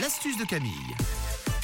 [0.00, 0.70] L'astuce de Camille.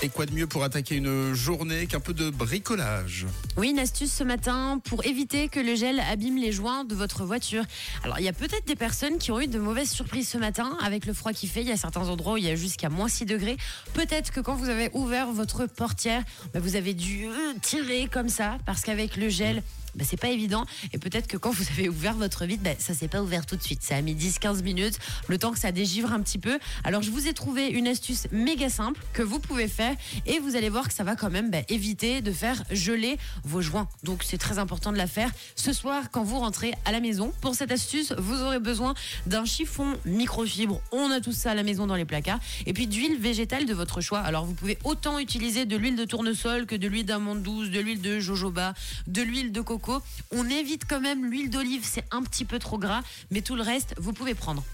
[0.00, 4.12] Et quoi de mieux pour attaquer une journée qu'un peu de bricolage Oui, une astuce
[4.12, 7.64] ce matin pour éviter que le gel abîme les joints de votre voiture.
[8.04, 10.78] Alors, il y a peut-être des personnes qui ont eu de mauvaises surprises ce matin
[10.80, 11.62] avec le froid qui fait.
[11.62, 13.56] Il y a certains endroits où il y a jusqu'à moins 6 degrés.
[13.92, 16.22] Peut-être que quand vous avez ouvert votre portière,
[16.54, 19.62] bah, vous avez dû euh, tirer comme ça parce qu'avec le gel,
[19.98, 20.64] bah, c'est pas évident.
[20.92, 23.56] Et peut-être que quand vous avez ouvert votre vitre, bah, ça s'est pas ouvert tout
[23.56, 23.82] de suite.
[23.82, 26.58] Ça a mis 10-15 minutes, le temps que ça dégivre un petit peu.
[26.84, 29.94] Alors je vous ai trouvé une astuce méga simple que vous pouvez faire
[30.26, 33.60] et vous allez voir que ça va quand même bah, éviter de faire geler vos
[33.60, 33.88] joints.
[34.04, 37.32] Donc c'est très important de la faire ce soir quand vous rentrez à la maison.
[37.40, 38.94] Pour cette astuce, vous aurez besoin
[39.26, 40.80] d'un chiffon microfibre.
[40.92, 42.38] On a tout ça à la maison dans les placards.
[42.66, 44.20] Et puis d'huile végétale de votre choix.
[44.20, 47.80] Alors vous pouvez autant utiliser de l'huile de tournesol que de l'huile d'amande douce, de
[47.80, 48.74] l'huile de jojoba,
[49.08, 49.87] de l'huile de coco
[50.30, 53.62] on évite quand même l'huile d'olive, c'est un petit peu trop gras, mais tout le
[53.62, 54.64] reste, vous pouvez prendre.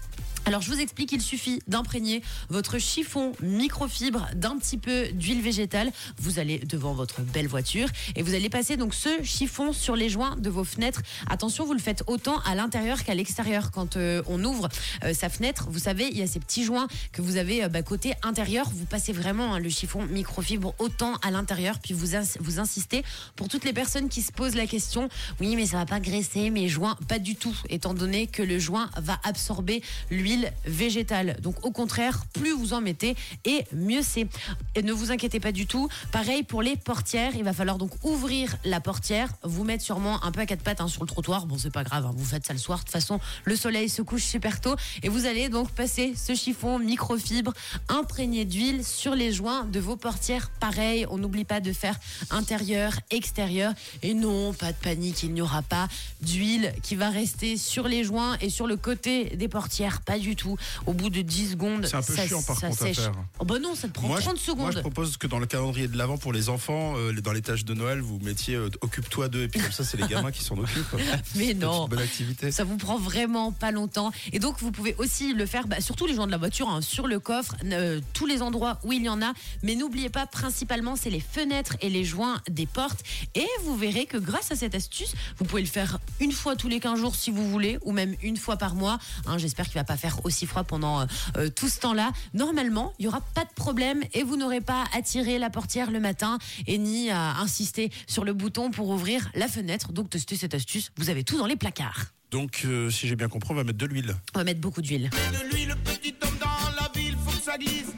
[0.47, 5.91] Alors je vous explique, il suffit d'imprégner votre chiffon microfibre d'un petit peu d'huile végétale.
[6.19, 10.07] Vous allez devant votre belle voiture et vous allez passer donc ce chiffon sur les
[10.07, 11.01] joints de vos fenêtres.
[11.27, 13.71] Attention, vous le faites autant à l'intérieur qu'à l'extérieur.
[13.71, 14.69] Quand euh, on ouvre
[15.03, 17.67] euh, sa fenêtre, vous savez, il y a ces petits joints que vous avez euh,
[17.67, 18.69] bah, côté intérieur.
[18.69, 23.03] Vous passez vraiment hein, le chiffon microfibre autant à l'intérieur, puis vous, vous insistez.
[23.35, 25.09] Pour toutes les personnes qui se posent la question,
[25.41, 28.59] oui, mais ça va pas graisser mes joints, pas du tout, étant donné que le
[28.59, 30.34] joint va absorber l'huile
[30.65, 31.37] végétale.
[31.41, 34.27] Donc au contraire, plus vous en mettez et mieux c'est.
[34.75, 35.89] Et ne vous inquiétez pas du tout.
[36.11, 40.31] Pareil pour les portières, il va falloir donc ouvrir la portière, vous mettre sûrement un
[40.31, 41.45] peu à quatre pattes hein, sur le trottoir.
[41.45, 42.79] Bon, c'est pas grave, hein, vous faites ça le soir.
[42.79, 46.35] De toute façon, le soleil se couche super tôt et vous allez donc passer ce
[46.35, 47.53] chiffon microfibre
[47.89, 50.49] imprégné d'huile sur les joints de vos portières.
[50.59, 51.97] Pareil, on n'oublie pas de faire
[52.31, 53.73] intérieur, extérieur.
[54.01, 55.87] Et non, pas de panique, il n'y aura pas
[56.21, 60.01] d'huile qui va rester sur les joints et sur le côté des portières.
[60.01, 60.57] Pas du tout.
[60.85, 62.99] Au bout de 10 secondes, c'est un peu ça, chiant par ça contre sèche.
[62.99, 63.13] à faire.
[63.39, 64.59] Oh bah non, ça te prend Moi, 30 je, secondes.
[64.59, 67.41] moi, je propose que dans le calendrier de l'avant pour les enfants, euh, dans les
[67.41, 70.31] tâches de Noël, vous mettiez euh, occupe-toi d'eux et puis comme ça, c'est les gamins
[70.31, 70.95] qui s'en occupent.
[71.35, 71.87] Mais non.
[71.87, 72.51] Bonne activité.
[72.51, 74.11] Ça vous prend vraiment pas longtemps.
[74.33, 76.81] Et donc, vous pouvez aussi le faire, bah, surtout les gens de la voiture, hein,
[76.81, 79.33] sur le coffre, euh, tous les endroits où il y en a.
[79.63, 83.01] Mais n'oubliez pas, principalement, c'est les fenêtres et les joints des portes.
[83.35, 86.67] Et vous verrez que grâce à cette astuce, vous pouvez le faire une fois tous
[86.67, 88.99] les 15 jours si vous voulez, ou même une fois par mois.
[89.25, 91.05] Hein, J'espère qu'il va pas faire aussi froid pendant euh,
[91.37, 92.11] euh, tout ce temps-là.
[92.33, 95.91] Normalement, il y aura pas de problème et vous n'aurez pas à tirer la portière
[95.91, 96.37] le matin
[96.67, 99.91] et ni à insister sur le bouton pour ouvrir la fenêtre.
[99.91, 100.91] Donc, testez cette astuce.
[100.97, 102.05] Vous avez tout dans les placards.
[102.31, 104.15] Donc, euh, si j'ai bien compris, on va mettre de l'huile.
[104.33, 105.09] On va mettre beaucoup d'huile.
[105.09, 107.94] De petit homme dans la ville, faut que ça glisse.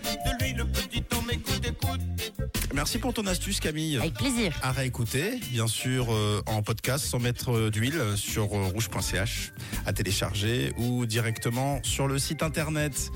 [2.78, 3.98] Merci pour ton astuce, Camille.
[3.98, 4.54] Avec plaisir.
[4.62, 9.52] À réécouter, bien sûr, euh, en podcast sans mettre euh, d'huile sur euh, rouge.ch,
[9.88, 13.10] à télécharger ou directement sur le site internet.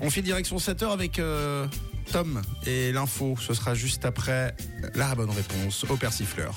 [0.00, 1.66] On fait direction 7h avec euh,
[2.12, 3.36] Tom et l'info.
[3.38, 4.56] Ce sera juste après
[4.94, 6.54] la bonne réponse au persifleur.